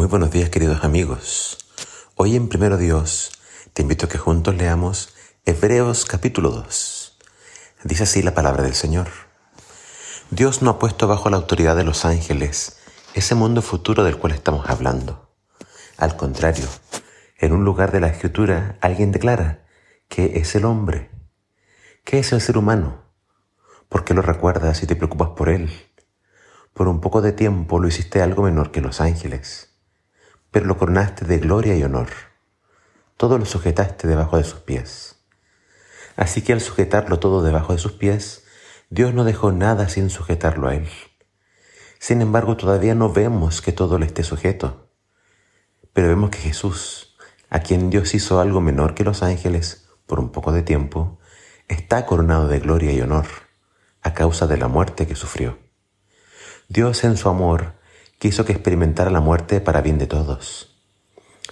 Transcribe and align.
Muy 0.00 0.08
buenos 0.08 0.30
días 0.30 0.48
queridos 0.48 0.82
amigos. 0.82 1.58
Hoy 2.16 2.34
en 2.34 2.48
Primero 2.48 2.78
Dios 2.78 3.32
te 3.74 3.82
invito 3.82 4.06
a 4.06 4.08
que 4.08 4.16
juntos 4.16 4.54
leamos 4.54 5.14
Hebreos 5.44 6.06
capítulo 6.06 6.48
2. 6.48 7.18
Dice 7.84 8.04
así 8.04 8.22
la 8.22 8.32
palabra 8.32 8.62
del 8.62 8.72
Señor. 8.72 9.08
Dios 10.30 10.62
no 10.62 10.70
ha 10.70 10.78
puesto 10.78 11.06
bajo 11.06 11.28
la 11.28 11.36
autoridad 11.36 11.76
de 11.76 11.84
los 11.84 12.06
ángeles 12.06 12.78
ese 13.12 13.34
mundo 13.34 13.60
futuro 13.60 14.02
del 14.02 14.16
cual 14.16 14.32
estamos 14.32 14.70
hablando. 14.70 15.34
Al 15.98 16.16
contrario, 16.16 16.64
en 17.36 17.52
un 17.52 17.66
lugar 17.66 17.92
de 17.92 18.00
la 18.00 18.08
escritura 18.08 18.78
alguien 18.80 19.12
declara 19.12 19.66
que 20.08 20.38
es 20.38 20.54
el 20.54 20.64
hombre. 20.64 21.10
¿Qué 22.04 22.20
es 22.20 22.32
el 22.32 22.40
ser 22.40 22.56
humano? 22.56 23.02
¿Por 23.90 24.06
qué 24.06 24.14
lo 24.14 24.22
recuerdas 24.22 24.82
y 24.82 24.86
te 24.86 24.96
preocupas 24.96 25.28
por 25.36 25.50
él? 25.50 25.70
Por 26.72 26.88
un 26.88 27.02
poco 27.02 27.20
de 27.20 27.32
tiempo 27.32 27.78
lo 27.78 27.86
hiciste 27.86 28.22
algo 28.22 28.44
menor 28.44 28.70
que 28.70 28.80
los 28.80 29.02
ángeles 29.02 29.69
pero 30.50 30.66
lo 30.66 30.76
coronaste 30.76 31.24
de 31.24 31.38
gloria 31.38 31.76
y 31.76 31.82
honor. 31.82 32.08
Todo 33.16 33.38
lo 33.38 33.44
sujetaste 33.44 34.08
debajo 34.08 34.36
de 34.36 34.44
sus 34.44 34.60
pies. 34.60 35.16
Así 36.16 36.42
que 36.42 36.52
al 36.52 36.60
sujetarlo 36.60 37.18
todo 37.18 37.42
debajo 37.42 37.72
de 37.72 37.78
sus 37.78 37.92
pies, 37.92 38.44
Dios 38.88 39.14
no 39.14 39.24
dejó 39.24 39.52
nada 39.52 39.88
sin 39.88 40.10
sujetarlo 40.10 40.68
a 40.68 40.74
Él. 40.74 40.88
Sin 41.98 42.22
embargo, 42.22 42.56
todavía 42.56 42.94
no 42.94 43.12
vemos 43.12 43.62
que 43.62 43.72
todo 43.72 43.98
le 43.98 44.06
esté 44.06 44.24
sujeto. 44.24 44.90
Pero 45.92 46.08
vemos 46.08 46.30
que 46.30 46.38
Jesús, 46.38 47.16
a 47.50 47.60
quien 47.60 47.90
Dios 47.90 48.14
hizo 48.14 48.40
algo 48.40 48.60
menor 48.60 48.94
que 48.94 49.04
los 49.04 49.22
ángeles 49.22 49.88
por 50.06 50.18
un 50.18 50.32
poco 50.32 50.52
de 50.52 50.62
tiempo, 50.62 51.18
está 51.68 52.06
coronado 52.06 52.48
de 52.48 52.58
gloria 52.58 52.92
y 52.92 53.00
honor 53.00 53.26
a 54.02 54.14
causa 54.14 54.46
de 54.46 54.56
la 54.56 54.68
muerte 54.68 55.06
que 55.06 55.14
sufrió. 55.14 55.58
Dios 56.68 57.04
en 57.04 57.16
su 57.16 57.28
amor 57.28 57.74
quiso 58.20 58.44
que 58.44 58.52
experimentara 58.52 59.10
la 59.10 59.20
muerte 59.20 59.62
para 59.62 59.80
bien 59.80 59.96
de 59.96 60.06
todos. 60.06 60.76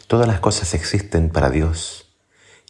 Todas 0.06 0.28
las 0.28 0.38
cosas 0.38 0.74
existen 0.74 1.30
para 1.30 1.48
Dios 1.48 2.14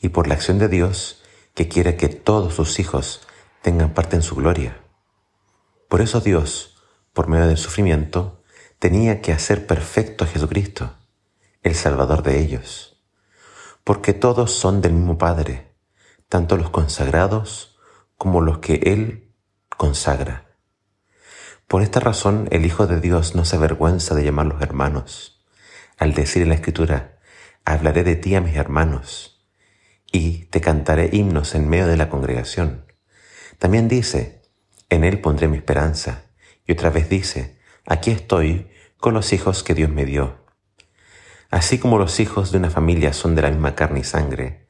y 0.00 0.10
por 0.10 0.28
la 0.28 0.34
acción 0.34 0.60
de 0.60 0.68
Dios 0.68 1.20
que 1.54 1.66
quiere 1.66 1.96
que 1.96 2.08
todos 2.08 2.54
sus 2.54 2.78
hijos 2.78 3.26
tengan 3.60 3.94
parte 3.94 4.14
en 4.14 4.22
su 4.22 4.36
gloria. 4.36 4.80
Por 5.88 6.00
eso 6.00 6.20
Dios, 6.20 6.80
por 7.12 7.26
medio 7.26 7.48
del 7.48 7.58
sufrimiento, 7.58 8.44
tenía 8.78 9.20
que 9.20 9.32
hacer 9.32 9.66
perfecto 9.66 10.22
a 10.22 10.28
Jesucristo, 10.28 10.94
el 11.64 11.74
Salvador 11.74 12.22
de 12.22 12.38
ellos, 12.38 13.02
porque 13.82 14.12
todos 14.12 14.52
son 14.52 14.80
del 14.80 14.92
mismo 14.92 15.18
Padre, 15.18 15.74
tanto 16.28 16.56
los 16.56 16.70
consagrados 16.70 17.76
como 18.16 18.42
los 18.42 18.58
que 18.58 18.74
Él 18.74 19.34
consagra. 19.76 20.47
Por 21.68 21.82
esta 21.82 22.00
razón 22.00 22.48
el 22.50 22.64
Hijo 22.64 22.86
de 22.86 22.98
Dios 22.98 23.34
no 23.34 23.44
se 23.44 23.56
avergüenza 23.56 24.14
de 24.14 24.24
llamarlos 24.24 24.62
hermanos, 24.62 25.44
al 25.98 26.14
decir 26.14 26.40
en 26.40 26.48
la 26.48 26.54
Escritura, 26.54 27.18
hablaré 27.66 28.04
de 28.04 28.16
ti 28.16 28.34
a 28.34 28.40
mis 28.40 28.56
hermanos, 28.56 29.44
y 30.10 30.46
te 30.46 30.62
cantaré 30.62 31.10
himnos 31.12 31.54
en 31.54 31.68
medio 31.68 31.86
de 31.86 31.98
la 31.98 32.08
congregación. 32.08 32.86
También 33.58 33.86
dice, 33.86 34.40
en 34.88 35.04
Él 35.04 35.20
pondré 35.20 35.46
mi 35.46 35.58
esperanza, 35.58 36.22
y 36.66 36.72
otra 36.72 36.88
vez 36.88 37.10
dice, 37.10 37.58
aquí 37.84 38.12
estoy 38.12 38.70
con 38.96 39.12
los 39.12 39.34
hijos 39.34 39.62
que 39.62 39.74
Dios 39.74 39.90
me 39.90 40.06
dio. 40.06 40.38
Así 41.50 41.78
como 41.78 41.98
los 41.98 42.18
hijos 42.18 42.50
de 42.50 42.56
una 42.56 42.70
familia 42.70 43.12
son 43.12 43.34
de 43.34 43.42
la 43.42 43.50
misma 43.50 43.74
carne 43.74 44.00
y 44.00 44.04
sangre, 44.04 44.66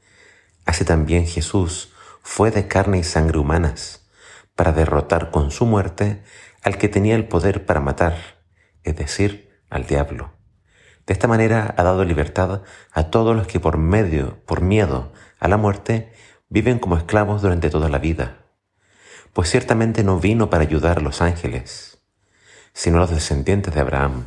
así 0.65 0.85
también 0.85 1.29
Jesús 1.29 1.93
fue 2.23 2.51
de 2.51 2.67
carne 2.67 2.99
y 2.99 3.05
sangre 3.05 3.39
humanas, 3.39 4.09
para 4.57 4.73
derrotar 4.73 5.31
con 5.31 5.53
su 5.53 5.67
muerte 5.67 6.25
al 6.63 6.79
que 6.79 6.89
tenía 6.89 7.15
el 7.15 7.27
poder 7.27 7.67
para 7.67 7.81
matar, 7.81 8.17
es 8.83 8.97
decir, 8.97 9.51
al 9.71 9.87
diablo. 9.87 10.33
De 11.07 11.13
esta 11.13 11.29
manera 11.29 11.75
ha 11.77 11.83
dado 11.83 12.05
libertad 12.05 12.63
a 12.93 13.05
todos 13.05 13.35
los 13.35 13.47
que 13.47 13.61
por 13.61 13.79
medio, 13.79 14.43
por 14.45 14.61
miedo 14.61 15.13
a 15.39 15.49
la 15.49 15.57
muerte, 15.57 16.13
viven 16.49 16.79
como 16.79 16.97
esclavos 16.97 17.43
durante 17.43 17.71
toda 17.71 17.89
la 17.89 17.99
vida. 17.99 18.45
Pues 19.33 19.51
ciertamente 19.51 20.03
no 20.03 20.19
vino 20.19 20.51
para 20.51 20.65
ayudar 20.65 20.99
a 20.99 21.03
los 21.03 21.23
ángeles, 21.23 21.99
sino 22.73 22.99
a 22.99 23.01
los 23.01 23.11
descendientes 23.11 23.75
de 23.75 23.81
Abraham. 23.81 24.25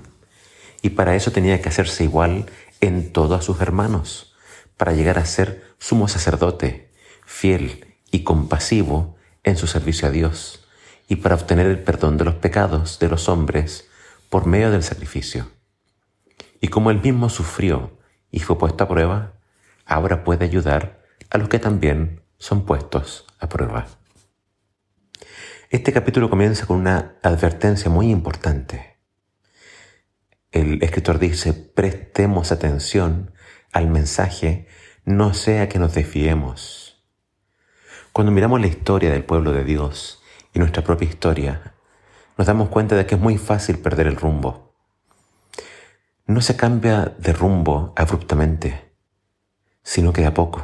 Y 0.82 0.92
para 0.92 1.16
eso 1.16 1.32
tenía 1.32 1.62
que 1.62 1.70
hacerse 1.70 2.04
igual 2.04 2.46
en 2.80 3.14
todo 3.14 3.36
a 3.36 3.42
sus 3.42 3.62
hermanos, 3.62 4.36
para 4.78 4.94
llegar 4.94 5.20
a 5.20 5.26
ser 5.26 5.64
sumo 5.78 6.08
sacerdote, 6.08 6.92
fiel 7.26 7.96
y 8.10 8.24
compasivo 8.24 9.16
en 9.44 9.58
su 9.58 9.68
servicio 9.68 10.08
a 10.08 10.12
Dios 10.12 10.61
y 11.12 11.18
para 11.18 11.36
obtener 11.36 11.68
el 11.68 11.84
perdón 11.84 12.16
de 12.16 12.24
los 12.24 12.36
pecados 12.36 12.98
de 13.00 13.10
los 13.10 13.28
hombres 13.28 13.90
por 14.30 14.46
medio 14.46 14.72
del 14.72 14.82
sacrificio. 14.82 15.52
Y 16.62 16.70
como 16.70 16.90
él 16.90 17.02
mismo 17.02 17.28
sufrió 17.28 18.00
y 18.32 18.40
fue 18.40 18.58
puesto 18.58 18.86
a 18.86 18.88
prueba, 18.88 19.34
ahora 19.86 20.24
puede 20.24 20.46
ayudar 20.46 21.04
a 21.30 21.38
los 21.38 21.50
que 21.50 21.60
también 21.60 22.22
son 22.38 22.66
puestos 22.66 23.26
a 23.40 23.50
prueba. 23.50 23.88
Este 25.70 25.92
capítulo 25.92 26.30
comienza 26.30 26.66
con 26.66 26.78
una 26.78 27.18
advertencia 27.24 27.92
muy 27.92 28.10
importante. 28.10 28.98
El 30.50 30.82
escritor 30.82 31.20
dice, 31.20 31.52
prestemos 31.52 32.54
atención 32.54 33.34
al 33.74 33.90
mensaje, 33.90 34.66
no 35.04 35.34
sea 35.34 35.68
que 35.68 35.78
nos 35.78 35.94
desviemos. 35.94 37.04
Cuando 38.14 38.32
miramos 38.32 38.62
la 38.62 38.68
historia 38.68 39.12
del 39.12 39.26
pueblo 39.26 39.52
de 39.52 39.66
Dios, 39.66 40.21
y 40.54 40.60
nuestra 40.60 40.84
propia 40.84 41.08
historia, 41.08 41.74
nos 42.38 42.48
damos 42.48 42.70
cuenta 42.70 42.96
de 42.96 43.06
que 43.06 43.16
es 43.16 43.22
muy 43.22 43.38
fácil 43.38 43.80
perder 43.80 44.08
el 44.08 44.16
rumbo. 44.16 44.74
No 46.26 46.42
se 46.42 46.56
cambia 46.56 47.14
de 47.18 47.34
rumbo 47.34 47.94
abruptamente, 47.96 48.92
sino 49.84 50.14
que 50.14 50.26
a 50.26 50.34
poco. 50.34 50.64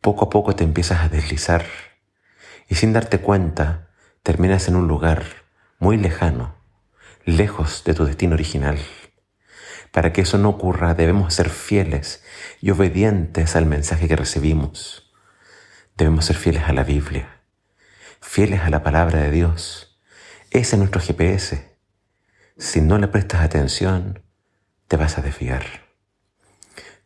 Poco 0.00 0.26
a 0.26 0.30
poco 0.30 0.54
te 0.54 0.64
empiezas 0.64 1.00
a 1.02 1.08
deslizar 1.08 1.64
y 2.68 2.76
sin 2.76 2.92
darte 2.92 3.20
cuenta 3.20 3.88
terminas 4.22 4.68
en 4.68 4.76
un 4.76 4.86
lugar 4.86 5.24
muy 5.78 5.96
lejano, 5.96 6.54
lejos 7.24 7.82
de 7.84 7.94
tu 7.94 8.04
destino 8.04 8.34
original. 8.34 8.78
Para 9.92 10.12
que 10.12 10.20
eso 10.20 10.38
no 10.38 10.50
ocurra 10.50 10.94
debemos 10.94 11.34
ser 11.34 11.48
fieles 11.48 12.22
y 12.60 12.70
obedientes 12.70 13.56
al 13.56 13.66
mensaje 13.66 14.06
que 14.06 14.16
recibimos. 14.16 15.10
Debemos 15.96 16.26
ser 16.26 16.36
fieles 16.36 16.64
a 16.64 16.72
la 16.72 16.84
Biblia 16.84 17.37
fieles 18.20 18.60
a 18.60 18.70
la 18.70 18.82
palabra 18.82 19.20
de 19.20 19.30
Dios. 19.30 19.98
Ese 20.50 20.76
es 20.76 20.78
nuestro 20.78 21.00
GPS. 21.00 21.76
Si 22.56 22.80
no 22.80 22.98
le 22.98 23.08
prestas 23.08 23.42
atención, 23.42 24.22
te 24.88 24.96
vas 24.96 25.18
a 25.18 25.22
desviar. 25.22 25.64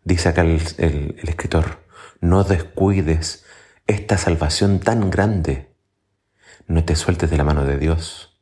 Dice 0.05 0.29
acá 0.29 0.43
el, 0.43 0.61
el 0.79 1.29
escritor, 1.29 1.85
no 2.21 2.45
descuides 2.45 3.45
esta 3.87 4.17
salvación 4.17 4.81
tan 4.81 5.11
grande. 5.11 5.75
No 6.67 6.85
te 6.85 6.97
sueltes 6.97 7.31
de 7.31 7.37
la 7.37 7.45
mano 7.45 7.65
de 7.65 7.79
Dios. 7.79 8.41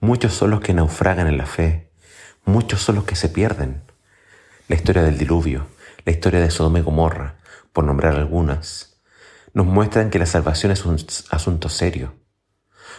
Muchos 0.00 0.34
son 0.34 0.50
los 0.50 0.60
que 0.60 0.74
naufragan 0.74 1.26
en 1.26 1.38
la 1.38 1.46
fe. 1.46 1.90
Muchos 2.44 2.82
son 2.82 2.96
los 2.96 3.04
que 3.04 3.16
se 3.16 3.28
pierden. 3.28 3.82
La 4.68 4.76
historia 4.76 5.02
del 5.02 5.18
diluvio, 5.18 5.66
la 6.04 6.12
historia 6.12 6.40
de 6.40 6.50
Sodoma 6.50 6.78
y 6.78 6.82
Gomorra, 6.82 7.36
por 7.72 7.84
nombrar 7.84 8.14
algunas, 8.14 8.93
nos 9.54 9.66
muestran 9.66 10.10
que 10.10 10.18
la 10.18 10.26
salvación 10.26 10.72
es 10.72 10.84
un 10.84 10.98
asunto 11.30 11.68
serio. 11.68 12.16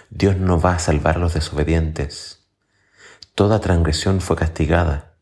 Dios 0.10 0.38
no 0.38 0.60
va 0.60 0.76
a 0.76 0.80
salvar 0.80 1.18
a 1.18 1.20
los 1.20 1.34
desobedientes. 1.34 2.48
Toda 3.36 3.60
transgresión 3.60 4.22
fue 4.22 4.38
castigada 4.38 5.18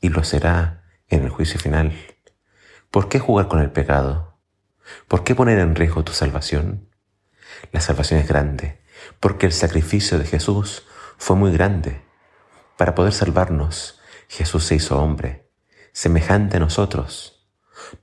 y 0.00 0.10
lo 0.10 0.22
será 0.22 0.84
en 1.08 1.24
el 1.24 1.30
juicio 1.30 1.58
final. 1.58 1.92
¿Por 2.92 3.08
qué 3.08 3.18
jugar 3.18 3.48
con 3.48 3.58
el 3.60 3.72
pecado? 3.72 4.38
¿Por 5.08 5.24
qué 5.24 5.34
poner 5.34 5.58
en 5.58 5.74
riesgo 5.74 6.04
tu 6.04 6.12
salvación? 6.12 6.88
La 7.72 7.80
salvación 7.80 8.20
es 8.20 8.28
grande 8.28 8.80
porque 9.18 9.46
el 9.46 9.52
sacrificio 9.52 10.16
de 10.16 10.26
Jesús 10.26 10.86
fue 11.16 11.34
muy 11.34 11.50
grande. 11.50 12.02
Para 12.76 12.94
poder 12.94 13.12
salvarnos, 13.12 14.00
Jesús 14.28 14.64
se 14.64 14.76
hizo 14.76 15.02
hombre, 15.02 15.50
semejante 15.92 16.58
a 16.58 16.60
nosotros. 16.60 17.48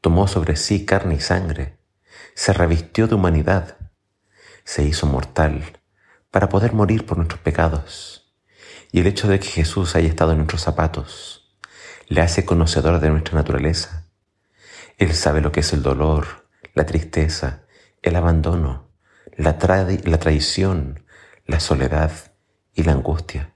Tomó 0.02 0.28
sobre 0.28 0.58
sí 0.58 0.86
carne 0.86 1.16
y 1.16 1.20
sangre 1.22 1.85
se 2.36 2.52
revistió 2.52 3.08
de 3.08 3.16
humanidad, 3.16 3.78
se 4.66 4.84
hizo 4.84 5.08
mortal 5.08 5.80
para 6.32 6.50
poder 6.50 6.74
morir 6.74 7.06
por 7.06 7.18
nuestros 7.18 7.40
pecados. 7.40 8.34
Y 8.92 9.00
el 9.00 9.08
hecho 9.08 9.30
de 9.30 9.40
que 9.40 9.48
Jesús 9.48 9.96
haya 9.96 10.10
estado 10.10 10.32
en 10.32 10.40
nuestros 10.40 10.62
zapatos 10.62 11.58
le 12.08 12.22
hace 12.22 12.46
conocedor 12.46 13.00
de 13.00 13.10
nuestra 13.10 13.36
naturaleza. 13.36 14.10
Él 14.98 15.14
sabe 15.14 15.40
lo 15.40 15.54
que 15.54 15.62
es 15.62 15.72
el 15.72 15.82
dolor, 15.82 16.48
la 16.74 16.86
tristeza, 16.86 17.64
el 18.02 18.18
abandono, 18.18 18.92
la, 19.38 19.58
la 20.04 20.20
traición, 20.20 21.06
la 21.46 21.62
soledad 21.62 22.12
y 22.74 22.84
la 22.84 22.92
angustia. 22.92 23.56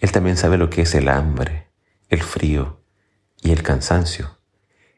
Él 0.00 0.12
también 0.12 0.36
sabe 0.36 0.58
lo 0.58 0.68
que 0.68 0.82
es 0.82 0.94
el 0.94 1.08
hambre, 1.08 1.70
el 2.10 2.22
frío 2.22 2.82
y 3.40 3.52
el 3.52 3.62
cansancio. 3.62 4.38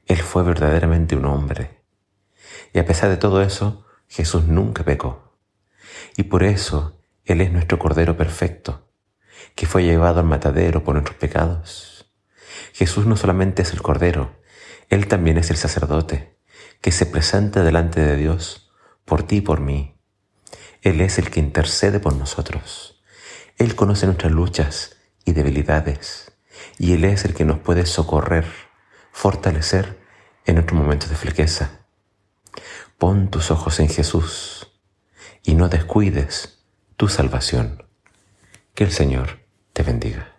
Él 0.07 0.19
fue 0.19 0.43
verdaderamente 0.43 1.15
un 1.15 1.25
hombre 1.27 1.77
y 2.77 2.79
a 2.79 2.85
pesar 2.85 3.09
de 3.09 3.17
todo 3.17 3.41
eso, 3.41 3.87
Jesús 4.07 4.45
nunca 4.45 4.85
pecó. 4.85 5.39
Y 6.15 6.25
por 6.25 6.43
eso 6.43 7.01
Él 7.25 7.41
es 7.41 7.51
nuestro 7.51 7.79
Cordero 7.79 8.19
perfecto, 8.19 8.91
que 9.55 9.65
fue 9.65 9.83
llevado 9.83 10.21
al 10.21 10.27
matadero 10.27 10.85
por 10.85 10.93
nuestros 10.93 11.17
pecados. 11.17 12.13
Jesús 12.75 13.07
no 13.07 13.17
solamente 13.17 13.63
es 13.63 13.73
el 13.73 13.81
Cordero, 13.81 14.43
Él 14.91 15.09
también 15.09 15.39
es 15.39 15.49
el 15.49 15.57
sacerdote, 15.57 16.37
que 16.83 16.93
se 16.93 17.07
presenta 17.07 17.63
delante 17.63 18.03
de 18.03 18.15
Dios 18.15 18.71
por 19.07 19.23
ti 19.23 19.37
y 19.37 19.41
por 19.41 19.61
mí. 19.61 19.99
Él 20.83 21.01
es 21.01 21.19
el 21.19 21.31
que 21.31 21.41
intercede 21.41 21.99
por 21.99 22.15
nosotros. 22.15 23.03
Él 23.57 23.75
conoce 23.75 24.05
nuestras 24.05 24.33
luchas 24.33 24.99
y 25.25 25.33
debilidades, 25.33 26.31
y 26.77 26.93
Él 26.93 27.07
es 27.07 27.25
el 27.25 27.33
que 27.33 27.47
nos 27.47 27.59
puede 27.59 27.87
socorrer, 27.87 28.45
fortalecer 29.13 29.99
en 30.45 30.57
nuestros 30.57 30.79
momentos 30.79 31.09
de 31.09 31.17
flaqueza. 31.17 31.86
Pon 32.99 33.31
tus 33.31 33.51
ojos 33.51 33.79
en 33.81 33.89
Jesús 33.89 34.73
y 35.43 35.55
no 35.55 35.69
descuides 35.69 36.65
tu 36.97 37.09
salvación. 37.09 37.85
Que 38.75 38.85
el 38.85 38.93
Señor 38.93 39.41
te 39.73 39.83
bendiga. 39.83 40.36